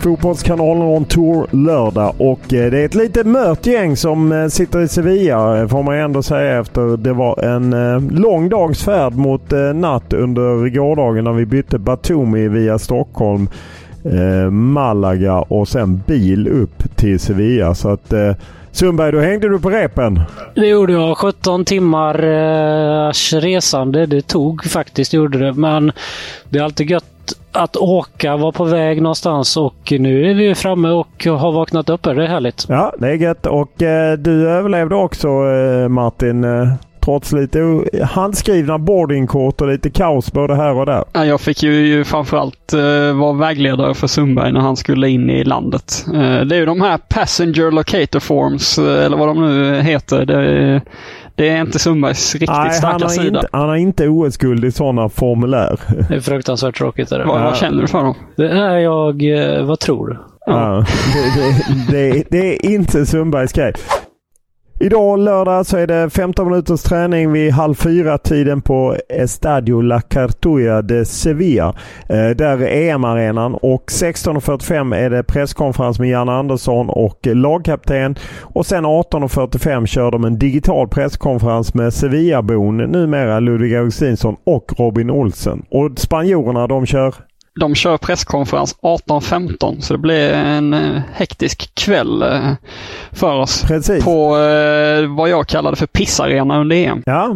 [0.00, 4.80] Fotbollskanalen on tour lördag och eh, det är ett lite mört gäng som eh, sitter
[4.80, 7.70] i Sevilla eh, får man ändå säga efter det var en
[8.08, 13.48] lång dags färd mot natt under gårdagen när vi bytte Batumi via Stockholm,
[14.50, 17.74] Malaga och sen bil upp till Sevilla.
[17.74, 18.12] Så att
[18.72, 20.20] Sundberg, då hängde du på repen.
[20.54, 21.18] Det gjorde jag.
[21.18, 24.06] 17 timmar eh, resande.
[24.06, 25.52] Det tog faktiskt, gjorde det.
[25.52, 25.92] Men
[26.48, 27.04] det är alltid gött
[27.52, 32.02] att åka, vara på väg någonstans och nu är vi framme och har vaknat upp.
[32.02, 32.66] Det är härligt.
[32.68, 33.46] Ja, det är gött.
[33.46, 36.44] Och eh, du överlevde också eh, Martin.
[36.44, 41.04] Eh, trots lite handskrivna boardingkort och lite kaos både här och där.
[41.12, 45.44] Ja, jag fick ju, framförallt uh, vara vägledare för Sundberg när han skulle in i
[45.44, 46.06] landet.
[46.08, 50.24] Uh, det är ju de här Passenger Locator Forms, uh, eller vad de nu heter.
[50.26, 50.80] Det,
[51.34, 53.38] det är inte Sundbergs riktigt Nej, starka han sida.
[53.38, 55.80] Inte, han har inte OS-guld i sådana formulär.
[56.08, 57.12] Det är fruktansvärt tråkigt.
[57.12, 57.24] Är det.
[57.24, 58.14] Vad, vad känner du för dem?
[58.36, 59.22] Det är jag,
[59.64, 60.16] vad tror du?
[60.46, 60.84] Ja.
[61.14, 63.72] det, det, det, det, är inte Sundbergs grej.
[64.82, 70.00] Idag lördag så är det 15 minuters träning vid halv fyra tiden på Estadio La
[70.00, 71.74] Cartuja de Sevilla.
[72.08, 78.16] Eh, där är EM-arenan och 16.45 är det presskonferens med Jan Andersson och lagkapten.
[78.40, 85.10] Och sen 18.45 kör de en digital presskonferens med Sevillabon, numera Ludvig Augustinsson och Robin
[85.10, 85.62] Olsen.
[85.70, 87.14] Och spanjorerna de kör
[87.60, 92.52] de kör presskonferens 18.15 så det blir en eh, hektisk kväll eh,
[93.12, 93.64] för oss.
[93.68, 94.04] Precis.
[94.04, 97.02] På eh, vad jag kallade för pissarena under EM.
[97.06, 97.28] Ja,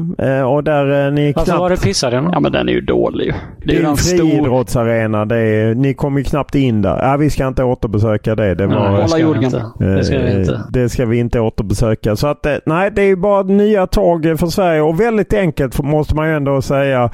[0.46, 1.60] och där ni Varför knappt...
[1.60, 2.30] var det pissarena?
[2.32, 3.34] Ja men den är ju dålig.
[3.64, 5.24] Det är ju en friidrottsarena.
[5.24, 5.74] Stor...
[5.74, 6.98] Ni kommer ju knappt in där.
[7.02, 8.54] Ja, vi ska inte återbesöka det.
[8.54, 8.90] Det, var...
[8.90, 9.64] nej, det, ska vi inte.
[9.78, 10.62] det ska vi inte.
[10.70, 12.16] Det ska vi inte återbesöka.
[12.16, 16.14] Så att nej, det är ju bara nya tag för Sverige och väldigt enkelt måste
[16.14, 17.10] man ju ändå säga.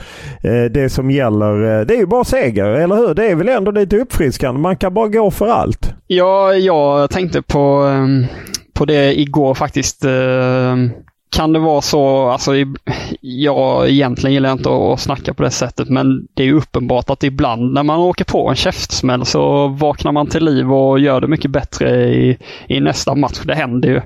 [0.70, 1.84] Det som gäller.
[1.84, 3.14] Det är ju bara seger, eller hur?
[3.14, 4.60] Det är väl ändå lite uppfriskande.
[4.60, 5.94] Man kan bara gå för allt.
[6.06, 8.26] Ja, jag tänkte på, ehm,
[8.74, 10.04] på det igår faktiskt.
[10.04, 10.90] Ehm,
[11.30, 12.52] kan det vara så, alltså
[13.20, 17.72] jag egentligen gillar inte att snacka på det sättet men det är uppenbart att ibland
[17.72, 21.50] när man åker på en käftsmäll så vaknar man till liv och gör det mycket
[21.50, 23.40] bättre i, i nästa match.
[23.44, 23.96] Det händer ju.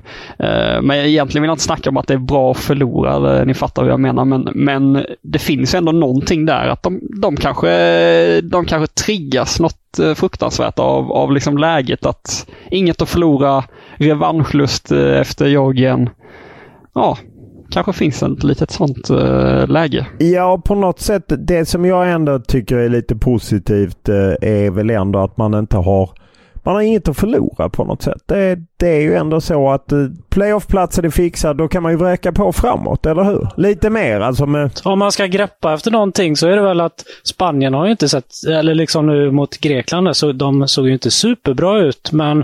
[0.47, 3.53] Eh, men egentligen vill jag inte snacka om att det är bra att förlora, ni
[3.53, 4.25] fattar vad jag menar.
[4.25, 9.99] Men, men det finns ändå någonting där att de, de, kanske, de kanske triggas något
[9.99, 13.63] eh, fruktansvärt av, av liksom läget att inget att förlora,
[13.97, 16.09] revanschlust eh, efter Georgien
[16.95, 17.17] ja,
[17.69, 20.07] kanske finns ett litet sånt uh, läge.
[20.19, 21.23] Ja, på något sätt.
[21.27, 25.77] Det som jag ändå tycker är lite positivt uh, är väl ändå att man inte
[25.77, 26.09] har
[26.65, 28.21] man har inget att förlora på något sätt.
[28.25, 31.57] Det, det är ju ändå så att uh, playoffplatsen är fixad.
[31.57, 33.47] Då kan man ju vräka på framåt, eller hur?
[33.57, 34.71] Lite mer alltså med...
[34.83, 38.09] Om man ska greppa efter någonting så är det väl att Spanien har ju inte
[38.09, 42.11] sett, eller liksom nu mot Grekland, så de såg ju inte superbra ut.
[42.11, 42.43] Men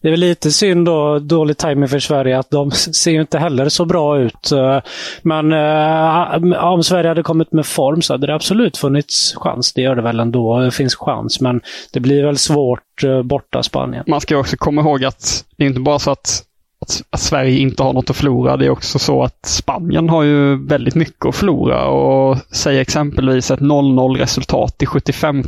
[0.00, 3.38] det är väl lite synd då, dålig timing för Sverige, att de ser ju inte
[3.38, 4.52] heller så bra ut.
[4.52, 4.80] Eh,
[5.22, 9.72] men eh, om Sverige hade kommit med form så hade det absolut funnits chans.
[9.72, 10.58] Det gör det väl ändå.
[10.58, 11.60] Det finns chans, men
[11.92, 14.04] det blir väl svårt eh, borta Spanien.
[14.06, 16.44] Man ska också komma ihåg att det är inte bara så att
[16.80, 18.56] att, att, Sverige inte har något att förlora.
[18.56, 23.50] Det är också så att Spanien har ju väldigt mycket att förlora och säg exempelvis
[23.50, 25.42] ett 0-0 resultat i 75.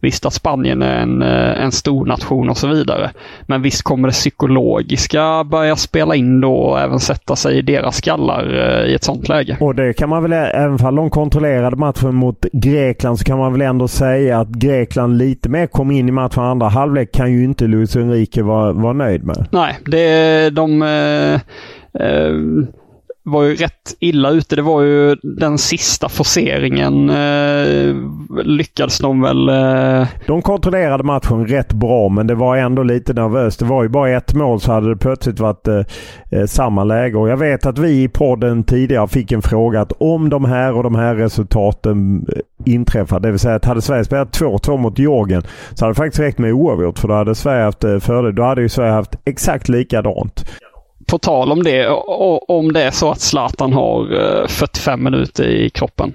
[0.00, 3.10] Visst att Spanien är en, eh, en stor nation och så vidare.
[3.42, 7.96] Men visst kommer det psykologiska börja spela in då och även sätta sig i deras
[7.96, 9.56] skallar eh, i ett sånt läge.
[9.60, 13.52] Och det kan man väl, även om de kontrollerade matchen mot Grekland, så kan man
[13.52, 17.44] väl ändå säga att Grekland lite mer kom in i matchen andra halvlek kan ju
[17.44, 19.46] inte Luis Enrique vara, vara nöjd med.
[19.50, 21.40] Nej, det, de de eh,
[21.94, 22.68] eh,
[23.24, 24.56] var ju rätt illa ute.
[24.56, 27.96] Det var ju den sista forceringen eh,
[28.44, 29.48] lyckades de väl...
[29.48, 30.08] Eh...
[30.26, 33.58] De kontrollerade matchen rätt bra men det var ändå lite nervöst.
[33.58, 35.80] Det var ju bara ett mål så hade det plötsligt varit eh,
[36.30, 37.16] eh samma läge.
[37.18, 40.76] Och jag vet att vi i podden tidigare fick en fråga att om de här
[40.76, 43.20] och de här resultaten eh, inträffar.
[43.20, 45.42] Det vill säga att hade Sverige spelat 2-2 mot Georgien
[45.74, 46.98] så hade det faktiskt räckt med oavgjort.
[46.98, 48.34] För då hade Sverige haft eh, fördel.
[48.34, 50.44] Då hade ju Sverige haft exakt likadant
[51.06, 51.88] på tal om det,
[52.48, 54.06] om det är så att Zlatan har
[54.48, 56.12] 45 eh, minuter i kroppen.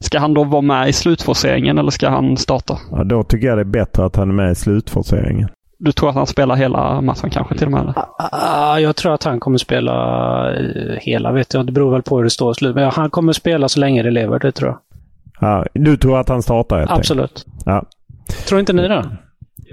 [0.00, 2.78] Ska han då vara med i slutforceringen eller ska han starta?
[2.90, 5.48] Ja, då tycker jag det är bättre att han är med i slutforceringen.
[5.78, 7.94] Du tror att han spelar hela matchen kanske till och med?
[8.82, 9.94] Jag tror att han kommer spela
[10.54, 11.66] eh, hela, vet jag.
[11.66, 12.74] Det beror väl på hur det står i slutet.
[12.74, 14.78] Men han kommer spela så länge det lever, det tror jag.
[15.40, 17.46] Ja, du tror att han startar helt Absolut.
[17.64, 17.84] Ja.
[18.48, 19.16] Tror inte ni det?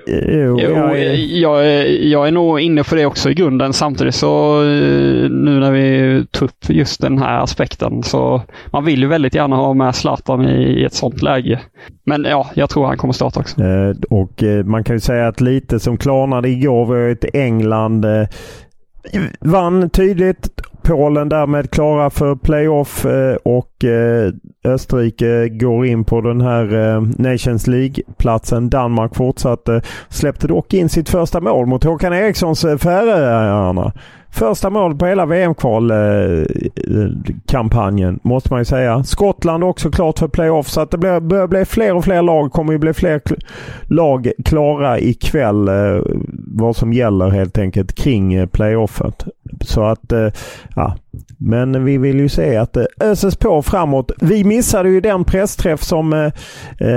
[0.07, 1.13] Jo, jag, är...
[1.41, 3.73] Jag, är, jag är nog inne på det också i grunden.
[3.73, 8.41] Samtidigt så eh, nu när vi tar upp just den här aspekten så
[8.71, 11.59] man vill ju väldigt gärna ha med Zlatan i ett sånt läge.
[12.05, 13.61] Men ja, jag tror han kommer starta också.
[13.61, 18.05] Eh, och eh, man kan ju säga att lite som klarnade igår var ett England
[19.39, 20.49] vann tydligt.
[20.81, 24.33] Polen därmed klara för playoff eh, och eh,
[24.63, 28.69] Österrike går in på den här eh, Nations League-platsen.
[28.69, 29.81] Danmark fortsatte.
[30.09, 33.93] Släppte dock in sitt första mål mot Håkan Erikssons Färöarna.
[34.31, 39.03] Första mål på hela VM-kvalkampanjen måste man ju säga.
[39.03, 42.51] Skottland också klart för playoff så att det börjar bli fler och fler lag.
[42.51, 43.21] kommer ju bli fler
[43.87, 46.01] lag klara ikväll eh,
[46.47, 49.25] vad som gäller helt enkelt kring eh, playoffet.
[49.61, 50.27] Så att, eh,
[50.75, 50.95] ja.
[51.37, 54.11] Men vi vill ju se att det öses på framåt.
[54.21, 56.31] Vi missade ju den pressträff som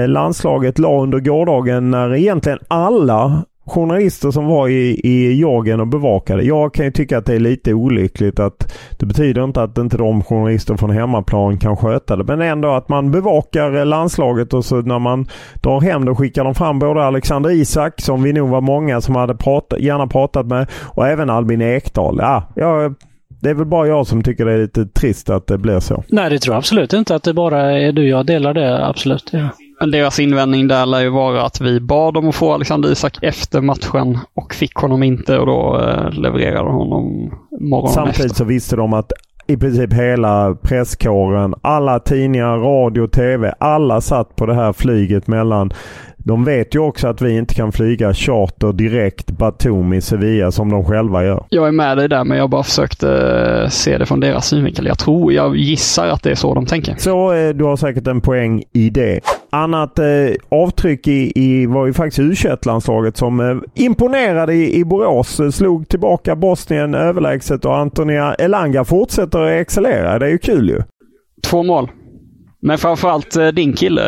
[0.06, 6.42] landslaget la under gårdagen när egentligen alla journalister som var i, i jagen och bevakade.
[6.42, 9.96] Jag kan ju tycka att det är lite olyckligt att det betyder inte att inte
[9.96, 12.24] de journalister från hemmaplan kan sköta det.
[12.24, 15.26] Men ändå att man bevakar landslaget och så när man
[15.62, 19.16] drar hem det skickar de fram både Alexander Isak som vi nog var många som
[19.16, 22.16] hade pratat, gärna pratat med och även Albin Ekdal.
[22.20, 22.94] Ja, jag
[23.42, 26.04] det är väl bara jag som tycker det är lite trist att det blir så.
[26.08, 28.08] Nej, det tror jag absolut inte att det bara är du.
[28.08, 29.30] Jag delar det absolut.
[29.32, 29.48] Ja.
[29.90, 33.60] Deras invändning där lär ju vara att vi bad om att få Alexander Isak efter
[33.60, 38.34] matchen och fick honom inte och då eh, levererade honom morgonen Samtidigt efter.
[38.36, 39.12] så visste de att
[39.46, 45.72] i princip hela presskåren, alla tidningar, radio, tv, alla satt på det här flyget mellan
[46.24, 50.84] de vet ju också att vi inte kan flyga charter direkt Batumi, Sevilla som de
[50.84, 51.44] själva gör.
[51.48, 53.08] Jag är med dig där men jag bara försökte
[53.62, 54.86] eh, se det från deras synvinkel.
[54.86, 56.94] Jag tror, jag gissar att det är så de tänker.
[56.98, 59.20] Så eh, du har säkert en poäng i det.
[59.50, 60.04] Annat eh,
[60.48, 65.40] avtryck i, i var ju faktiskt u landslaget som eh, imponerade i, i Borås.
[65.52, 70.18] Slog tillbaka Bosnien överlägset och Antonia Elanga fortsätter att excellera.
[70.18, 70.82] Det är ju kul ju.
[71.42, 71.90] Två mål.
[72.62, 74.02] Men framförallt eh, din kille,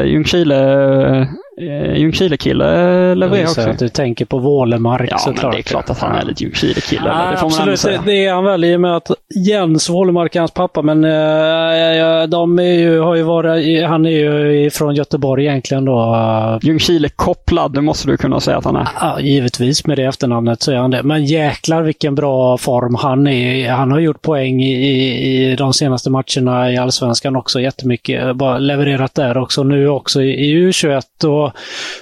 [0.00, 1.28] eh, Ljungskile
[1.60, 3.60] eh, Ljungskile-kille levererar också.
[3.60, 5.52] att du tänker på Wålemark ja, såklart.
[5.52, 7.02] det är klart att han är lite Ljungskile-kille.
[7.06, 9.10] Ja, det absolut, det, det är han väl i och med att
[9.46, 10.82] Jens Wålemark är hans pappa.
[10.82, 16.58] Men äh, de är ju, har ju varit, han är ju från Göteborg egentligen då.
[16.62, 18.88] Ljungskile-kopplad, det måste du kunna säga att han är.
[19.00, 21.02] Ja, givetvis med det efternamnet så är han det.
[21.02, 23.70] Men jäklar vilken bra form han är.
[23.70, 28.36] Han har gjort poäng i, i, i de senaste matcherna i Allsvenskan också jättemycket.
[28.36, 29.62] Bara levererat där också.
[29.62, 31.24] Nu också i, i U21.
[31.24, 31.47] Och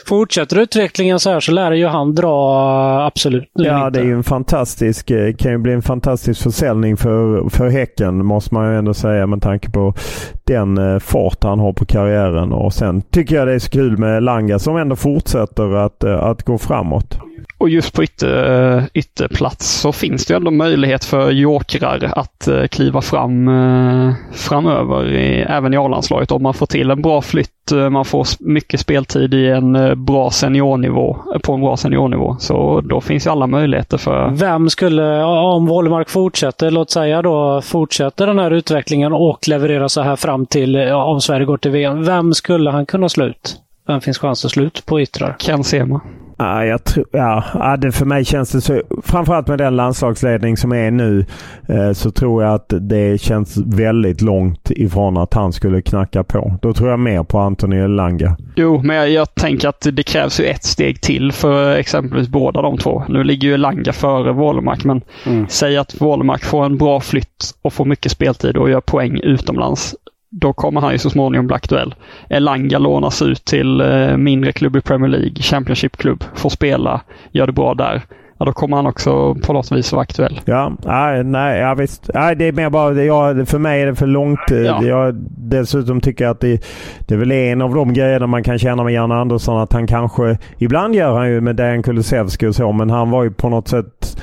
[0.06, 3.50] fortsätter utvecklingen så här så lär ju han dra absolut.
[3.52, 7.68] Ja, det är ju en fantastisk, eh, kan ju bli en fantastisk försäljning för, för
[7.68, 9.94] Häcken måste man ju ändå säga med tanke på
[10.44, 12.52] den eh, fart han har på karriären.
[12.52, 16.22] Och sen tycker jag det är så kul med Langa som ändå fortsätter att, eh,
[16.22, 17.18] att gå framåt.
[17.58, 23.00] Och just på ytter, ytterplats så finns det ändå möjlighet för jokrar att uh, kliva
[23.00, 26.30] fram uh, framöver, i, även i A-landslaget.
[26.30, 27.50] Om man får till en bra flytt,
[27.90, 32.36] man får mycket speltid i en bra seniornivå, på en bra seniornivå.
[32.38, 34.30] Så då finns ju alla möjligheter för...
[34.30, 40.02] Vem skulle, om Wålemark fortsätter, låt säga då, fortsätter den här utvecklingen och levererar så
[40.02, 42.04] här fram till, om Sverige går till VM.
[42.04, 43.56] Vem skulle han kunna slå ut?
[43.86, 45.36] Vem finns chans att slå ut på yttrar?
[45.38, 46.00] Ken Sema.
[46.38, 48.82] Ja, jag tror, ja, det för mig känns det så.
[49.02, 51.24] Framförallt med den landslagsledning som är nu
[51.68, 56.58] eh, så tror jag att det känns väldigt långt ifrån att han skulle knacka på.
[56.62, 58.36] Då tror jag mer på Anthony Elanga.
[58.56, 62.62] Jo, men jag, jag, tänker att det krävs ju ett steg till för exempelvis båda
[62.62, 63.02] de två.
[63.08, 65.46] Nu ligger ju Elanga före Wålemark, men mm.
[65.48, 69.94] säg att Wålemark får en bra flytt och får mycket speltid och gör poäng utomlands
[70.40, 71.94] då kommer han ju så småningom bli aktuell.
[72.28, 77.00] Elanga lånas ut till eh, mindre klubb i Premier League, Championship-klubb, får spela,
[77.32, 78.02] gör det bra där.
[78.38, 80.40] Ja, då kommer han också på något vis vara aktuell.
[80.44, 82.10] Ja, nej, nej ja, visst.
[82.14, 84.40] Nej, det är mer bara, ja, för mig är det för långt.
[84.48, 84.82] Ja.
[84.82, 86.64] Jag dessutom tycker att det,
[87.06, 89.86] det är väl en av de grejerna man kan känna med Jan Andersson att han
[89.86, 93.48] kanske, ibland gör han ju med Dejan Kulusevski och så, men han var ju på
[93.48, 94.16] något sätt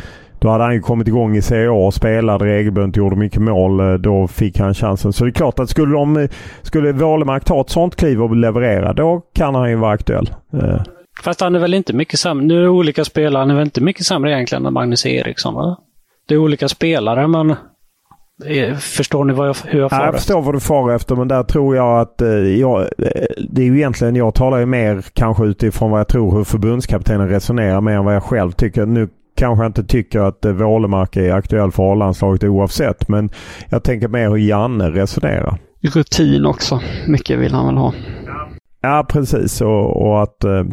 [0.43, 3.79] då hade han ju kommit igång i Serie A och spelade regelbundet, gjorde mycket mål.
[3.79, 5.13] Eh, då fick han chansen.
[5.13, 6.27] Så det är klart att skulle, de,
[6.61, 10.29] skulle Wålemark ta ett sånt kliv och leverera, då kan han ju vara aktuell.
[10.53, 10.81] Eh.
[11.23, 12.45] Fast han är väl inte mycket sämre.
[12.45, 13.41] Nu är det olika spelare.
[13.41, 15.53] Han är väl inte mycket sämre egentligen än Magnus Eriksson?
[15.53, 15.77] Va?
[16.27, 17.49] Det är olika spelare, men
[18.45, 21.27] eh, Förstår ni vad jag, hur jag far Jag förstår vad du far efter men
[21.27, 22.87] där tror jag att eh, jag,
[23.49, 27.29] det är ju egentligen, jag talar ju mer kanske utifrån vad jag tror hur förbundskaptenen
[27.29, 28.85] resonerar mer än vad jag själv tycker.
[28.85, 33.07] Nu kanske inte tycker att eh, Wålemark är aktuell för A-landslaget oavsett.
[33.07, 33.29] Men
[33.69, 35.57] jag tänker mer hur Janne resonerar.
[35.81, 36.79] Rutin också.
[37.07, 37.93] Mycket vill han väl ha.
[38.81, 40.63] Ja precis och, och, att eh,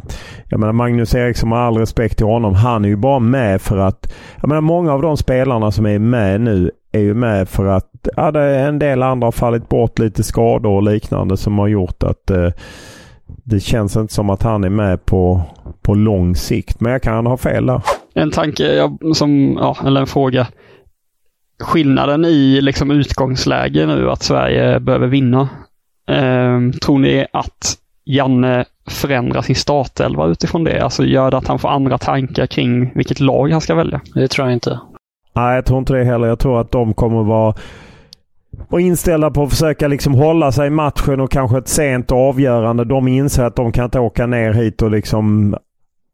[0.48, 2.54] jag menar Magnus Eriksson med all respekt till honom.
[2.54, 5.98] Han är ju bara med för att jag menar många av de spelarna som är
[5.98, 9.68] med nu är ju med för att ja, det är en del andra har fallit
[9.68, 12.50] bort lite skador och liknande som har gjort att eh,
[13.26, 15.42] det känns inte som att han är med på,
[15.82, 16.80] på lång sikt.
[16.80, 17.82] Men jag kan ha fel där.
[18.20, 20.46] En tanke, som, ja, eller en fråga.
[21.62, 25.48] Skillnaden i liksom utgångsläge nu att Sverige behöver vinna.
[26.08, 30.80] Eh, tror ni att Janne förändrar sin startelva utifrån det?
[30.80, 34.00] Alltså gör det att han får andra tankar kring vilket lag han ska välja?
[34.14, 34.80] Det tror jag inte.
[35.32, 36.28] Nej, jag tror inte det heller.
[36.28, 37.54] Jag tror att de kommer vara
[38.68, 42.84] och inställda på att försöka liksom hålla sig i matchen och kanske ett sent avgörande.
[42.84, 45.56] De inser att de kan inte åka ner hit och liksom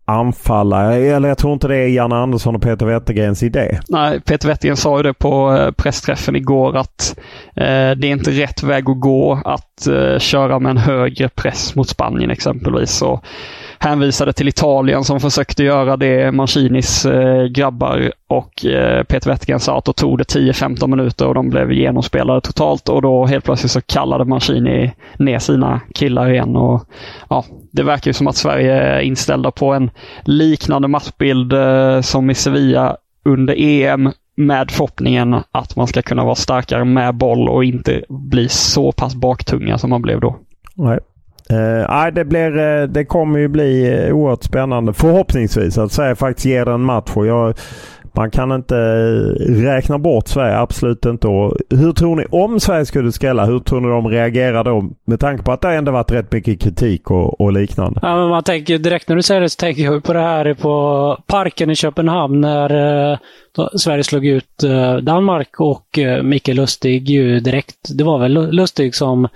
[0.06, 0.94] anfalla.
[0.94, 3.80] Eller jag tror inte det är Janne Andersson och Peter Wettergrens idé.
[3.88, 7.18] Nej, Peter Wettergren sa ju det på eh, pressträffen igår att
[7.56, 11.75] eh, det är inte rätt väg att gå att eh, köra med en högre press
[11.75, 13.02] mot Spanien exempelvis.
[13.02, 13.25] Och
[13.78, 19.78] hänvisade till Italien som försökte göra det, Mancinis eh, grabbar och eh, Peter Wettergren sa
[19.78, 23.73] att då tog det 10-15 minuter och de blev genomspelade totalt och då helt plötsligt
[23.73, 26.56] så kallade Mancini ner sina killar igen.
[26.56, 26.85] Och,
[27.28, 29.90] ja, det verkar ju som att Sverige är inställda på en
[30.25, 36.34] liknande matchbild eh, som i Sevilla under EM med förhoppningen att man ska kunna vara
[36.34, 40.36] starkare med boll och inte bli så pass baktunga som man blev då.
[40.74, 40.98] Nej,
[41.52, 46.46] Uh, det, blir, eh, det kommer ju bli eh, oerhört spännande förhoppningsvis att Sverige faktiskt
[46.46, 47.10] ger en match.
[47.14, 47.54] Och jag,
[48.16, 48.75] man kan inte
[49.49, 51.28] räkna bort Sverige, absolut inte.
[51.28, 54.90] Och hur tror ni, om Sverige skulle skrälla, hur tror ni de reagerar då?
[55.04, 58.00] Med tanke på att det ändå varit rätt mycket kritik och, och liknande.
[58.02, 60.54] Ja, men man tänker direkt när du säger det så tänker jag på det här
[60.54, 63.18] på Parken i Köpenhamn när eh,
[63.76, 67.99] Sverige slog ut eh, Danmark och eh, Micke Lustig ju direkt.
[67.99, 69.28] Det var väl Lustig som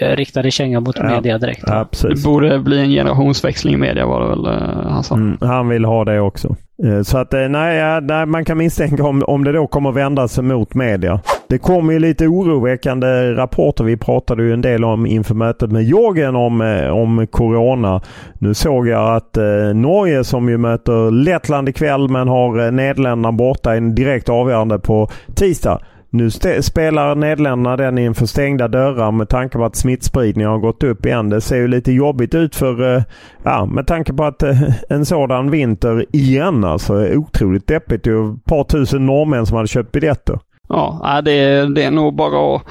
[0.00, 1.04] Eh, riktade känga mot ja.
[1.04, 1.62] media direkt.
[1.66, 5.14] Ja, det borde bli en generationsväxling i media var det väl eh, han sa.
[5.14, 6.56] Mm, han vill ha det också.
[6.84, 10.28] Eh, så att eh, nej, nej, man kan misstänka om, om det då kommer vända
[10.28, 11.20] sig mot media.
[11.48, 13.84] Det kommer ju lite oroväckande rapporter.
[13.84, 18.02] Vi pratade ju en del om inför mötet med Jorgen om, eh, om Corona.
[18.38, 23.74] Nu såg jag att eh, Norge som ju möter Lettland ikväll men har Nederländerna borta
[23.74, 25.80] i en direkt avgörande på tisdag.
[26.10, 26.30] Nu
[26.62, 31.28] spelar Nederländerna den inför stängda dörrar med tanke på att smittspridningen har gått upp igen.
[31.28, 33.02] Det ser ju lite jobbigt ut för, eh,
[33.42, 36.94] ja, med tanke på att eh, en sådan vinter igen alltså.
[36.94, 38.04] Otroligt deppigt.
[38.04, 40.38] Det är ett par tusen norrmän som hade köpt biljetter.
[40.68, 42.62] Ja, det är, det är nog bara att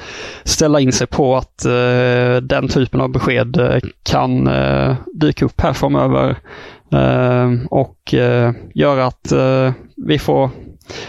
[0.44, 5.60] ställa in sig på att uh, den typen av besked uh, kan uh, dyka upp
[5.60, 6.36] här framöver
[6.94, 8.14] uh, och
[8.74, 9.32] göra att
[10.06, 10.50] vi får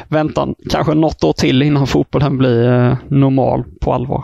[0.07, 4.23] vänta kanske något år till innan fotbollen blir eh, normal på allvar.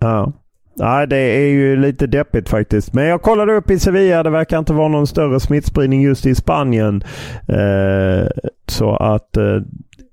[0.00, 0.32] Ja.
[0.76, 2.94] Nej, det är ju lite deppigt faktiskt.
[2.94, 4.22] Men jag kollade upp i Sevilla.
[4.22, 7.02] Det verkar inte vara någon större smittspridning just i Spanien.
[7.48, 8.26] Eh,
[8.66, 9.54] så att eh,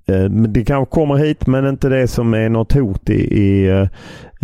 [0.08, 3.88] eh det kanske kommer hit men inte det som är något hot i, i eh,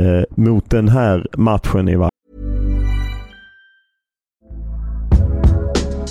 [0.06, 2.17] eh mot den här matchen i varje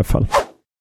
[0.00, 0.26] Alla fall.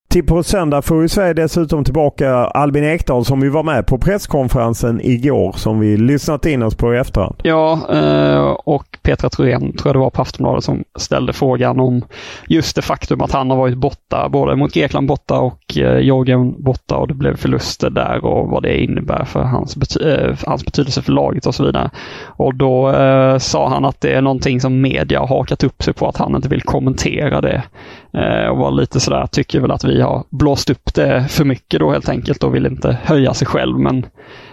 [0.10, 3.98] Till på söndag får vi Sverige dessutom tillbaka Albin Ekdal som ju var med på
[3.98, 7.36] presskonferensen igår som vi lyssnat in oss på i efterhand.
[7.44, 12.02] Ja, eh, och Petra Thorén tror jag det var på Aftonbladet som ställde frågan om
[12.48, 16.64] just det faktum att han har varit borta, både mot Grekland borta och eh, Georgien
[16.64, 20.66] borta och det blev förluster där och vad det innebär för hans, bety eh, hans
[20.66, 21.90] betydelse för laget och så vidare.
[22.26, 22.94] Och då
[23.40, 26.36] sa han att det är någonting som media har hakat upp sig på att han
[26.36, 27.64] inte vill kommentera det.
[28.14, 31.80] Eh, och var lite sådär, tycker väl att vi har blåst upp det för mycket
[31.80, 33.80] då helt enkelt och vill inte höja sig själv.
[33.80, 34.06] Men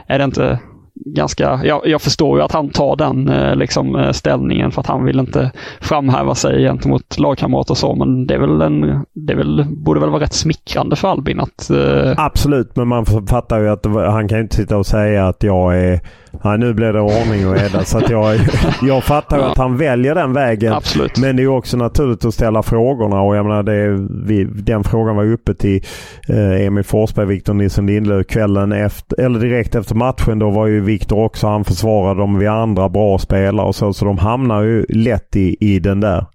[0.06, 0.58] är det inte
[1.04, 4.86] ganska, jag, jag förstår ju att han tar den eh, liksom, eh, ställningen för att
[4.86, 9.32] han vill inte framhäva sig gentemot lagkamrater och så, men det är väl en, det
[9.32, 11.70] är väl, borde väl vara rätt smickrande för Albin att...
[11.70, 12.14] Uh...
[12.16, 16.00] Absolut, men man fattar ju att han kan inte sitta och säga att jag är
[16.44, 17.84] Nej, nu blir det ordning och reda.
[17.84, 18.36] så att jag,
[18.82, 19.50] jag fattar ja.
[19.50, 20.72] att han väljer den vägen.
[20.72, 21.18] Absolut.
[21.18, 23.20] Men det är också naturligt att ställa frågorna.
[23.20, 25.84] Och jag menar, det, vi, den frågan var uppe till
[26.28, 30.38] eh, Emil Forsberg, Victor Nilsson Lindelöf kvällen efter, eller direkt efter matchen.
[30.38, 33.92] Då var ju Victor också, han försvarade dem vid andra bra spelare och så.
[33.92, 36.26] Så de hamnar ju lätt i, i den där.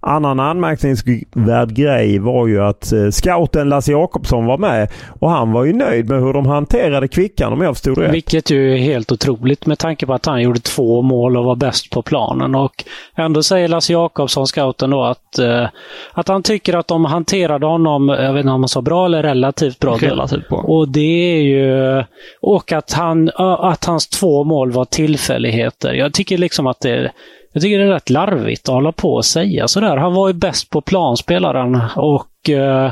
[0.00, 4.88] Annan anmärkningsvärd grej var ju att eh, scouten Lasse Jakobsson var med
[5.20, 8.14] och han var ju nöjd med hur de hanterade Kvickan om jag förstod rätt.
[8.14, 11.56] Vilket ju är helt otroligt med tanke på att han gjorde två mål och var
[11.56, 12.54] bäst på planen.
[12.54, 12.84] Och
[13.16, 15.66] ändå säger Lasse Jakobsson, scouten då, att, eh,
[16.12, 19.22] att han tycker att de hanterade honom, jag vet inte om han sa bra eller
[19.22, 19.96] relativt bra.
[19.96, 20.58] Relativt bra.
[20.58, 22.04] Och det är ju...
[22.40, 25.92] Och att, han, att hans två mål var tillfälligheter.
[25.92, 27.12] Jag tycker liksom att det
[27.52, 29.96] jag tycker det är rätt larvigt att hålla på och säga sådär.
[29.96, 32.90] Han var ju bäst på planspelaren och uh,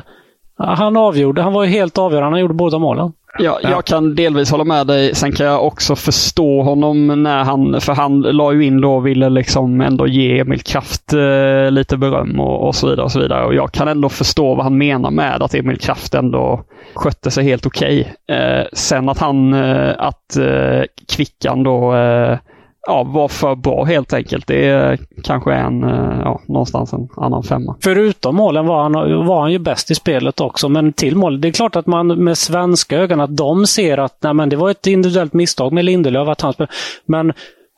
[0.58, 1.42] han avgjorde.
[1.42, 2.30] Han var ju helt avgörande.
[2.30, 3.12] Han gjorde båda målen.
[3.38, 5.14] Ja, jag kan delvis hålla med dig.
[5.14, 9.06] Sen kan jag också förstå honom när han, för han la ju in då och
[9.06, 13.04] ville liksom ändå ge Emil Kraft eh, lite beröm och, och, så vidare.
[13.04, 13.46] Och så vidare.
[13.46, 16.64] Och jag kan ändå förstå vad han menar med att Emil Kraft ändå
[16.94, 18.00] skötte sig helt okej.
[18.00, 18.36] Okay.
[18.38, 22.38] Eh, sen att han, eh, att eh, Kvickan då eh,
[22.86, 24.46] ja, var för bra helt enkelt.
[24.46, 27.76] Det är kanske en, eh, ja, någonstans en annan femma.
[27.80, 31.40] Förutom målen var han, var han ju bäst i spelet också, men till mål.
[31.40, 34.56] Det är klart att man med svenska ögon, att de ser att nej, men det
[34.56, 36.72] var ett individuellt misstag med Lindelöf att han spelade.
[37.06, 37.32] Men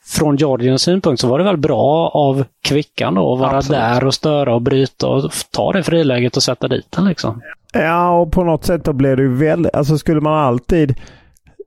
[0.08, 3.80] från Georgiens synpunkt så var det väl bra av Kvickan då att vara Absolut.
[3.80, 7.42] där och störa och bryta och ta det friläget och sätta dit den liksom.
[7.72, 10.94] Ja, och på något sätt då blev det ju väldigt, alltså skulle man alltid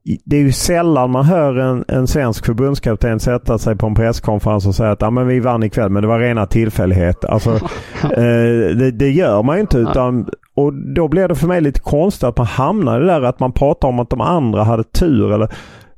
[0.04, 4.68] det är ju sällan man hör en, en svensk förbundskapten sätta sig på en presskonferens
[4.68, 7.28] och säga att ah, men vi vann ikväll men det var rena tillfälligheter.
[7.28, 7.52] Alltså,
[8.04, 9.78] eh, det, det, gör man ju inte.
[9.78, 13.22] Utan, och då blir det för mig lite konstigt att man hamnar i det där
[13.22, 15.34] att man pratar om att de andra hade tur.
[15.34, 15.50] Eller,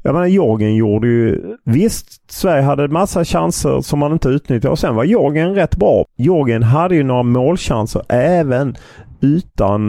[0.04, 1.42] jag menar Jorgen gjorde ju...
[1.66, 6.06] Visst, Sverige hade massa chanser som man inte utnyttjade och sen var Jorgen rätt bra.
[6.18, 8.76] Jorgen hade ju några målchanser även
[9.22, 9.82] utan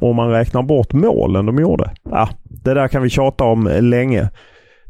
[0.00, 1.90] om man räknar bort målen de gjorde.
[2.10, 4.30] Ja, det där kan vi tjata om länge.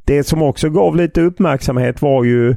[0.04, 2.50] Det som också gav lite uppmärksamhet var ju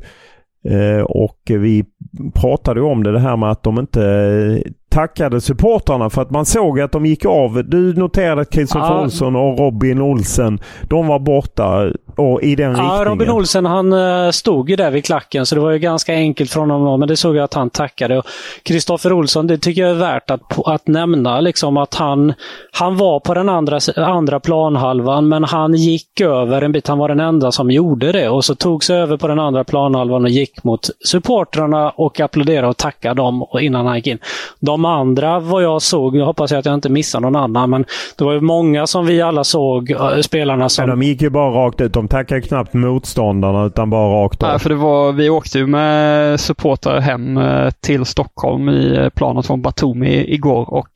[0.67, 1.85] eh, och vi
[2.33, 6.79] pratade om det, det här med att de inte tackade supportrarna för att man såg
[6.79, 7.63] att de gick av.
[7.65, 9.01] Du noterade att Kristoffer ja.
[9.01, 13.05] Olsson och Robin Olsen, de var borta och i den ja, riktningen.
[13.05, 16.51] Robin Olsen han eh, stod ju där vid klacken så det var ju ganska enkelt
[16.51, 16.99] för honom.
[16.99, 18.21] Men det såg jag att han tackade.
[18.63, 21.39] Kristoffer Olsson, det tycker jag är värt att, att nämna.
[21.39, 22.33] Liksom att han,
[22.71, 26.87] han var på den andra, andra planhalvan men han gick över en bit.
[26.87, 29.63] Han var den enda som gjorde det och så tog sig över på den andra
[29.63, 34.19] planhalvan och gick mot supportrarna och applåderade och tackade dem innan han gick in.
[34.59, 37.85] De andra, vad jag såg, jag hoppas att jag inte missar någon annan, men
[38.17, 40.89] det var ju många som vi alla såg, eh, spelarna som...
[40.89, 41.93] Men de gick ju bara rakt ut.
[41.93, 44.49] De tackade knappt motståndarna utan bara rakt av.
[44.49, 49.09] Nej, för det var, vi åkte ju med supportrar hem eh, till Stockholm i eh,
[49.09, 50.89] planet från Batumi igår och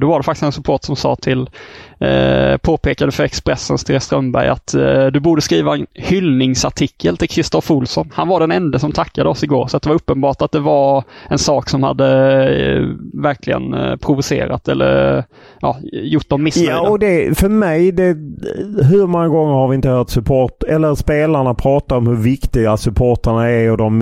[0.00, 1.50] då var det faktiskt en support som sa till
[2.02, 7.74] eh, påpekade för Expressens Therese Strömberg att eh, du borde skriva en hyllningsartikel till Kristoffer
[7.74, 8.10] Olsson.
[8.14, 11.04] Han var den enda som tackade oss igår så det var uppenbart att det var
[11.28, 12.08] en sak som hade
[12.54, 12.82] eh,
[13.22, 15.24] verkligen eh, provocerat eller
[15.60, 16.72] ja, gjort dem missnöjda.
[16.72, 18.16] Ja, och det, för mig, det,
[18.90, 23.48] hur många gånger har vi inte hört support eller spelarna prata om hur viktiga supportarna
[23.48, 23.98] är och de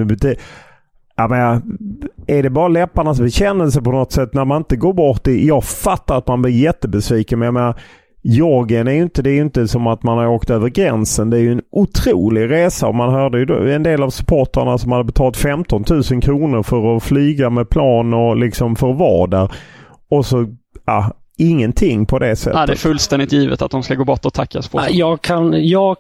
[1.17, 1.63] Ja, men
[2.27, 5.47] är det bara läpparnas bekännelse på något sätt när man inte går bort i...
[5.47, 7.81] Jag fattar att man blir jättebesviken men jag menar,
[8.23, 11.31] Jorgen är ju inte, det är ju inte som att man har åkt över gränsen.
[11.31, 14.93] Det är ju en otrolig resa och man hörde ju en del av supportrarna som
[14.93, 19.27] hade betalat 15 000 kronor för att flyga med plan och liksom för att vara
[19.27, 19.53] där.
[20.11, 20.47] Och så,
[20.87, 22.55] ja, ingenting på det sättet.
[22.55, 24.97] Nej, det är fullständigt givet att de ska gå bort och tacka sporten.
[24.97, 25.97] Jag kan, jag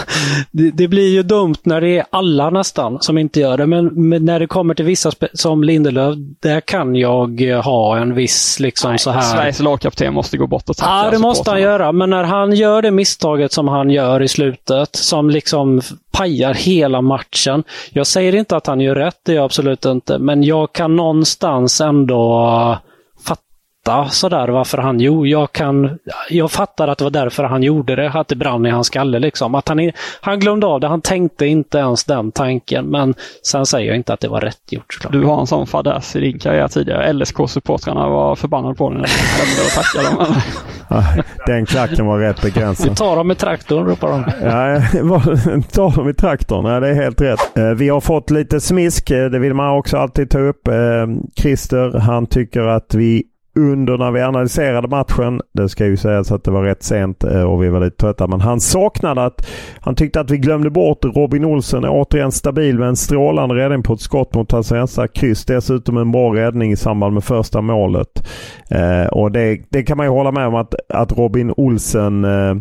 [0.50, 3.66] det, det, blir ju dumt när det är alla nästan som inte gör det.
[3.66, 8.60] Men, men när det kommer till vissa som Lindelöf, där kan jag ha en viss
[8.60, 9.20] liksom Nej, så här.
[9.20, 11.92] Sveriges lagkapten måste gå bort och tacka Ja, det måste han göra.
[11.92, 15.80] Men när han gör det misstaget som han gör i slutet, som liksom
[16.12, 17.64] pajar hela matchen.
[17.90, 20.18] Jag säger inte att han gör rätt, det är jag absolut inte.
[20.18, 22.78] Men jag kan någonstans ändå
[23.84, 25.28] fatta sådär varför han gjorde.
[25.28, 25.98] Jag, kan,
[26.30, 29.18] jag fattar att det var därför han gjorde det, att det brann i hans skalle.
[29.18, 29.54] Liksom.
[29.54, 32.86] Att han, han glömde av det, han tänkte inte ens den tanken.
[32.86, 34.94] Men sen säger jag inte att det var rätt gjort.
[34.94, 35.12] Såklart.
[35.12, 37.12] Du har en sån fadäs i din karriär tidigare.
[37.12, 41.24] LSK-supportrarna var förbannade på dig när du glömde att tacka dem.
[41.46, 42.88] den klacken var rätt begränsad.
[42.88, 44.24] Vi tar dem i traktorn, ropar de.
[44.42, 44.80] Ja,
[45.72, 46.64] tar dem i traktorn.
[46.66, 47.58] Ja, det är helt rätt.
[47.58, 49.10] Eh, vi har fått lite smisk.
[49.10, 50.68] Eh, det vill man också alltid ta upp.
[50.68, 50.74] Eh,
[51.36, 55.40] Christer, han tycker att vi under när vi analyserade matchen.
[55.52, 58.26] Det ska ju sägas att det var rätt sent eh, och vi var lite trötta.
[58.26, 59.46] Men han saknade att
[59.80, 61.84] han tyckte att vi glömde bort Robin Olsen.
[61.84, 65.44] Återigen stabil med en strålande räddning på ett skott mot hans vänstra kryss.
[65.44, 68.28] Dessutom en bra räddning i samband med första målet.
[68.70, 72.56] Eh, och det, det, kan man ju hålla med om att, att Robin Olsen eh,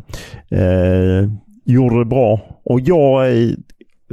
[0.60, 1.30] eh,
[1.66, 2.40] gjorde det bra.
[2.66, 3.28] Och jag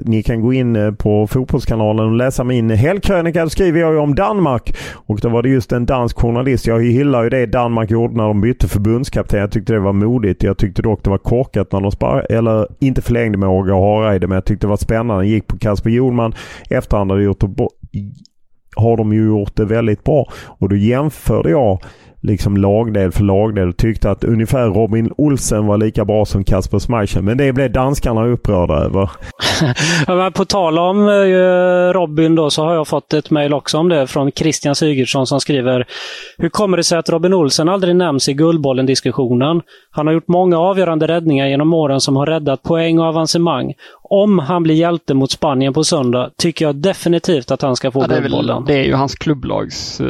[0.04, 3.42] ni kan gå in eh, på Fotbollskanalen och läsa min helgkrönika.
[3.42, 4.76] Då skriver jag ju om Danmark.
[4.92, 6.66] Och då var det just en dansk journalist.
[6.66, 9.40] Jag hyllar ju det Danmark gjorde när de bytte förbundskapten.
[9.40, 10.42] Jag tyckte det var modigt.
[10.42, 14.26] Jag tyckte dock det var korkat när de spar eller inte förlängde med Åge Hareide.
[14.26, 15.26] Men jag tyckte det var spännande.
[15.26, 16.34] Gick på Kasper Jonman.
[16.70, 17.42] Efterhand hade gjort
[18.76, 20.28] har de ju gjort det väldigt bra.
[20.46, 21.78] Och då jämförde jag
[22.22, 26.78] liksom lagdel för lagdel och tyckte att ungefär Robin Olsen var lika bra som Kasper
[26.78, 27.22] Schmeichel.
[27.22, 29.10] Men det blev danskarna upprörda över.
[30.30, 34.06] på tal om eh, Robin då så har jag fått ett mejl också om det
[34.06, 35.86] från Christian Sigurdsson som skriver
[36.38, 39.62] Hur kommer det sig att Robin Olsen aldrig nämns i Guldbollen-diskussionen?
[39.90, 43.72] Han har gjort många avgörande räddningar genom åren som har räddat poäng och avancemang.
[44.12, 48.00] Om han blir hjälte mot Spanien på söndag tycker jag definitivt att han ska få
[48.00, 48.64] ja, Guldbollen.
[48.64, 50.08] Det är ju hans klubblags uh,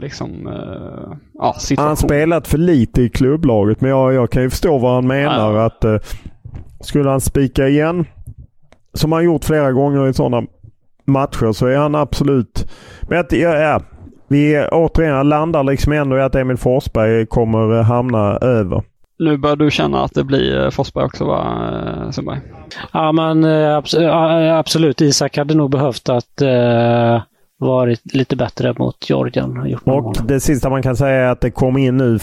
[0.00, 1.86] liksom, uh, ja, situation.
[1.86, 5.54] Han spelat för lite i klubblaget men jag, jag kan ju förstå vad han menar.
[5.54, 5.66] Ja.
[5.66, 5.96] att uh,
[6.80, 8.06] Skulle han spika igen,
[8.94, 10.46] som han gjort flera gånger i sådana
[11.04, 12.70] matcher, så är han absolut...
[13.02, 13.80] Men att, ja, ja,
[14.28, 18.82] vi återigen landar liksom ändå i att Emil Forsberg kommer hamna över.
[19.18, 22.40] Nu börjar du känna att det blir eh, Forsberg också va, eh, Sundberg?
[22.92, 25.00] Ja men eh, absolut.
[25.00, 27.22] Isak hade nog behövt att eh,
[27.58, 29.76] varit lite bättre mot Georgien.
[29.84, 32.18] Och det sista man kan säga är att det kom in nu,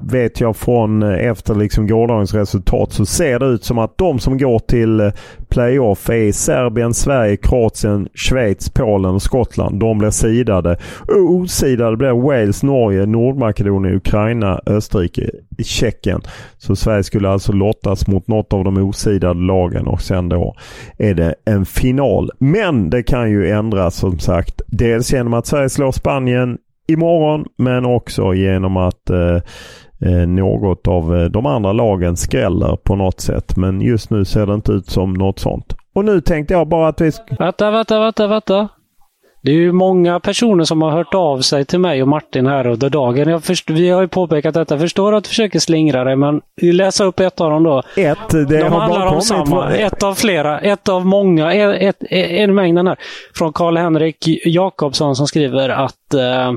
[0.00, 4.18] vet jag från eh, efter liksom gårdagens resultat, så ser det ut som att de
[4.18, 5.12] som går till eh,
[5.48, 9.80] playoff är Serbien, Sverige, Kroatien, Schweiz, Polen och Skottland.
[9.80, 10.76] De blir sidade.
[11.08, 16.20] Osidade blir Wales, Norge, Nordmakedonien, Ukraina, Österrike, Tjeckien.
[16.58, 20.54] Så Sverige skulle alltså lottas mot något av de osidade lagen och sen då
[20.98, 22.30] är det en final.
[22.38, 24.47] Men det kan ju ändras som sagt.
[24.66, 26.58] Dels genom att Sverige slår Spanien
[26.88, 29.36] imorgon men också genom att eh,
[30.10, 33.56] eh något av eh, de andra lagen skräller på något sätt.
[33.56, 35.76] Men just nu ser det inte ut som något sånt.
[35.94, 37.10] Och nu tänkte jag bara att vi...
[37.38, 38.68] Vänta, vänta, vänta, vänta.
[39.42, 42.66] Det är ju många personer som har hört av sig till mig och Martin här
[42.66, 43.28] under dagen.
[43.28, 44.74] Jag först, vi har ju påpekat detta.
[44.74, 47.82] Jag förstår att du försöker slingra dig, men läsa upp ett av dem då.
[47.96, 49.70] Ett, det De har handlar om samma.
[49.74, 50.60] Ett av flera.
[50.60, 51.52] Ett av många.
[51.52, 52.96] Ett, ett, en mängden här.
[53.34, 56.52] Från Karl-Henrik Jakobsson som skriver att eh,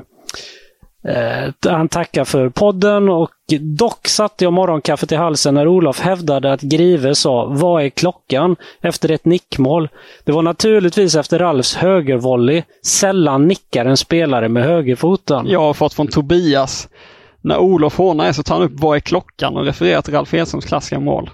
[1.04, 6.54] Eh, han tackar för podden och dock satte jag morgonkaffet i halsen när Olof hävdade
[6.54, 9.90] att Grive sa ”Vad är klockan?” efter ett nickmål.
[10.24, 12.64] Det var naturligtvis efter Ralfs högervolley.
[12.86, 15.48] Sällan nickar en spelare med högerfoten.
[15.48, 16.90] Jag har fått från Tobias.
[17.42, 19.58] När Olof hånar så tar han upp Vad är klockan?
[19.58, 21.30] och refererar till Ralf Edströms klassiska mål.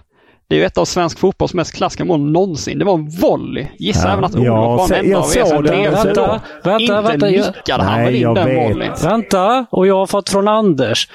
[0.50, 2.80] Det är ju ett av svensk fotbolls mest klassiska mål någonsin.
[2.80, 3.68] Det var en volley.
[3.80, 6.80] Gissa Ja, även att Olof var se- den enda av er som drev Vänta, vänta,
[6.80, 8.92] Inte vänta, jag- nickade han väl in den volleyn.
[9.04, 11.08] Vänta, och jag har fått från Anders.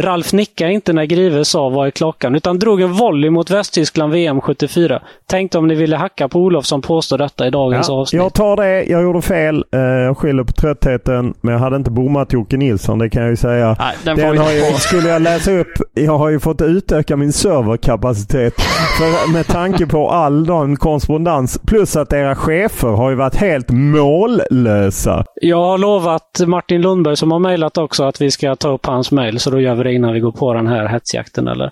[0.00, 4.12] Ralf nickade inte när Grive sa vad är klockan, utan drog en volley mot Västtyskland
[4.12, 5.02] VM 74.
[5.26, 8.22] Tänkte om ni ville hacka på Olof som påstår detta i dagens Ja, avsnitt.
[8.22, 8.82] jag tar det.
[8.84, 9.64] Jag gjorde fel.
[9.74, 11.34] Eh, Jag skyller på tröttheten.
[11.40, 13.76] Men jag hade inte bommat Jocke Nilsson, det kan jag ju säga.
[13.78, 17.32] Nej, den Den har ju, skulle jag läsa upp, jag har ju fått utöka min
[17.32, 18.54] serverkapacitet
[18.98, 21.58] för, med tanke på all den korrespondens.
[21.66, 25.24] Plus att era chefer har ju varit helt mållösa.
[25.34, 29.10] Jag har lovat Martin Lundberg som har mejlat också att vi ska ta upp hans
[29.12, 31.48] mejl, så då gör vi det innan vi går på den här hetsjakten.
[31.48, 31.70] Eller?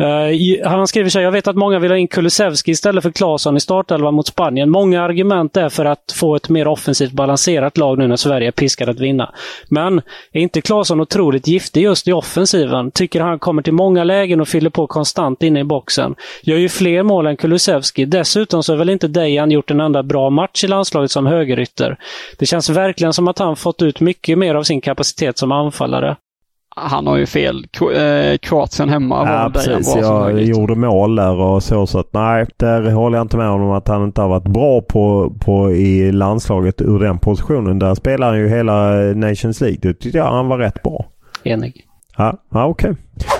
[0.00, 3.10] Uh, han skriver så här, jag vet att många vill ha in Kulusevski istället för
[3.10, 4.70] Claesson i startelvan mot Spanien.
[4.70, 8.52] Många argument är för att få ett mer offensivt balanserat lag nu när Sverige är
[8.52, 9.34] piskade att vinna.
[9.68, 9.98] Men
[10.32, 12.90] är inte Claesson otroligt giftig just i offensiven?
[12.90, 16.14] Tycker han kommer till många lägen och fyller på konstant inne i boxen.
[16.42, 18.04] Gör ju fler mål än Kulusevski.
[18.04, 21.96] Dessutom så har väl inte Dejan gjort en enda bra match i landslaget som högerytter.
[22.38, 26.16] Det känns verkligen som att han fått ut mycket mer av sin kapacitet som anfallare.
[26.76, 27.66] Han har ju fel.
[27.96, 29.94] Eh, Kroatien hemma var Ja, precis.
[29.94, 31.86] bra Jag gjorde mål där och så.
[31.86, 34.80] Så att nej, där håller jag inte med om att han inte har varit bra
[34.82, 37.78] på, på i landslaget ur den positionen.
[37.78, 39.78] Där spelar han ju hela Nations League.
[39.82, 41.04] Det tyckte jag han var rätt bra.
[41.44, 41.86] Enig.
[42.16, 42.94] Ja, ja okej.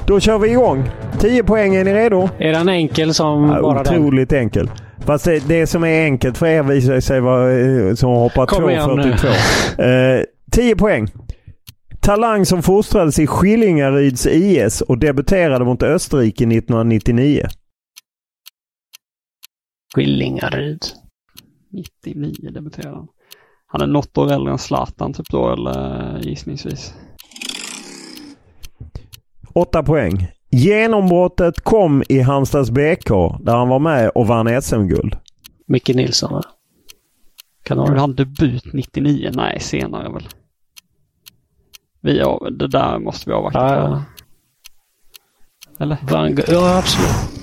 [0.07, 0.85] Då kör vi igång.
[1.19, 2.29] 10 poäng, är ni redo?
[2.39, 3.95] Är han enkel som Ja, bara den?
[4.03, 4.71] otroligt enkel.
[4.99, 8.17] Fast det, det som är enkelt för er visar sig vara eh, som nu.
[8.17, 9.27] 2,42.
[10.19, 11.09] Eh, 10 poäng.
[12.03, 17.47] Talang som fostrades i Skillingaryds IS och debuterade mot Österrike 1999.
[19.95, 20.83] Skillingaryd.
[22.05, 23.09] 99 debuterade han.
[23.67, 26.95] Han är något år äldre än Zlatan typ då eller gissningsvis.
[29.55, 30.29] 8 poäng.
[30.51, 33.09] Genombrottet kom i Halmstads BK
[33.41, 35.17] där han var med och vann SM-guld.
[35.67, 36.43] Micke Nilsson, va?
[37.63, 39.31] Kan vara han debut 99?
[39.35, 40.29] Nej, senare väl.
[42.03, 42.19] Vi
[42.51, 44.05] det där måste vi avvakta Ja, ja.
[45.85, 45.99] Eller?
[46.49, 47.41] Ja, absolut.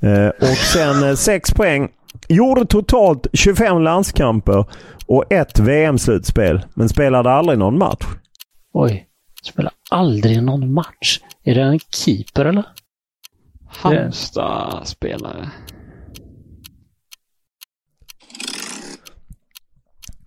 [0.00, 1.88] Eh, och sen 6 poäng.
[2.28, 4.64] Gjorde totalt 25 landskamper
[5.06, 8.06] och ett VM-slutspel men spelade aldrig någon match.
[8.72, 9.06] Oj.
[9.42, 11.20] Spelar aldrig någon match.
[11.44, 12.64] Är det en keeper eller?
[13.68, 15.50] Halmstad-spelare.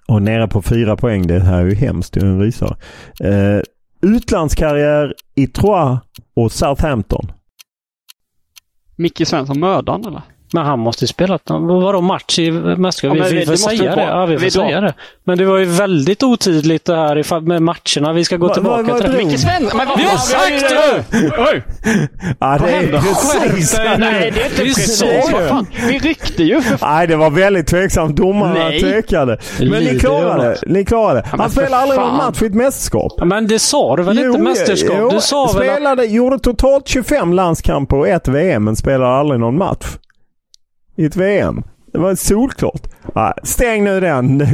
[0.07, 1.27] Och nere på fyra poäng.
[1.27, 2.13] Det här är ju hemskt.
[2.13, 2.77] Det är en rysare.
[3.19, 3.61] Eh,
[4.01, 5.99] utlandskarriär i Troyes
[6.33, 7.31] och Southampton.
[8.95, 10.21] Micke Svensson, mördaren eller?
[10.53, 11.83] Men han måste ju spelat någon...
[11.83, 13.17] Vadå match i mästerskapet?
[13.17, 14.01] Ja, men vi, får måste säga det.
[14.01, 14.93] Ja, vi får säga det.
[15.23, 18.13] Men det var ju väldigt otydligt det här med matcherna.
[18.13, 19.25] Vi ska gå Va- tillbaka va- vad till det.
[19.25, 19.77] Micke Svensson!
[19.77, 21.03] Men vad Vi har sagt det!
[21.51, 21.63] Oj!
[22.39, 23.77] Ja, det är precis.
[23.97, 25.03] Nej, det är inte precis.
[25.87, 26.95] Vi ryckte ju för fan.
[26.95, 28.15] Nej, det var väldigt tveksamt.
[28.17, 29.37] Domarna tvekade.
[29.59, 30.57] Men ni klarade det.
[30.73, 31.37] Ni klarade det.
[31.37, 33.11] Han spelade aldrig någon match i ett mästerskap.
[33.23, 34.95] Men det sa du väl inte mästerskap?
[34.99, 39.39] jo, du sa väl spelade, gjorde totalt 25 landskamper och ett VM men spelade aldrig
[39.39, 39.85] någon match.
[40.95, 41.63] I ett VM.
[41.93, 42.81] Det var solklart.
[43.15, 44.37] Nej, stäng nu den.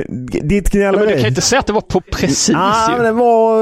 [0.43, 1.27] Ditt Ja, men du kan gnälleri.
[1.27, 3.03] inte säga att det var på precis Ja, ju.
[3.03, 3.59] det var...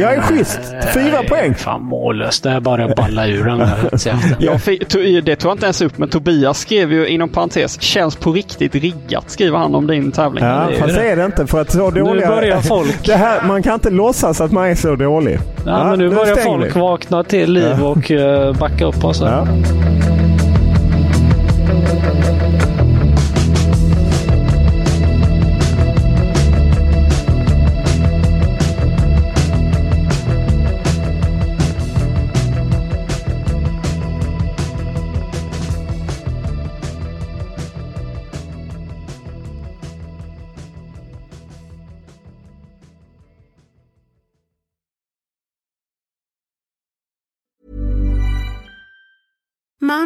[0.00, 0.60] Jag är schysst.
[0.94, 1.54] Fyra poäng.
[1.54, 2.42] Fan mållöst.
[2.42, 3.58] Det är bara att balla ur den.
[4.38, 7.80] Jag fick, to- det tog jag inte ens upp, men Tobias skrev ju inom parentes,
[7.80, 10.44] känns på riktigt riggat, skriver han om din tävling.
[10.44, 11.10] Ja, det fast det.
[11.10, 11.46] är det inte.
[11.46, 12.28] För att så dåliga...
[12.28, 15.38] börjar folk- Det här, man kan inte låtsas att man är så dålig.
[15.66, 16.80] Ja, men nu börjar stänger folk vi.
[16.80, 19.20] vakna till liv och uh, backa upp oss.
[19.20, 19.46] Ja.
[49.96, 50.05] Tom